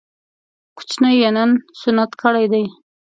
کوچنی 0.77 1.13
يې 1.21 1.29
نن 1.35 1.49
سنت 1.79 2.11
کړی 2.21 2.45
دی 2.51 2.63